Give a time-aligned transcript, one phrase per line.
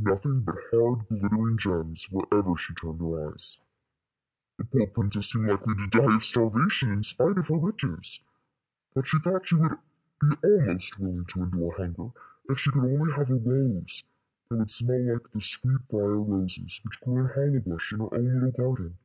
[0.00, 3.58] Nothing but hard glittering gems wherever she turned her eyes.
[4.56, 8.18] The poor princess seemed likely to die of starvation in spite of her riches,
[8.92, 9.78] but she thought she would
[10.20, 12.10] be almost willing to endure hunger
[12.50, 14.02] if she could only have a rose
[14.50, 18.34] that would smell like the sweet brier roses which grew in Hollowbush in her own
[18.40, 18.98] little garden.